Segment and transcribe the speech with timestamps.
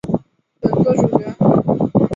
[0.59, 1.29] 本作主角。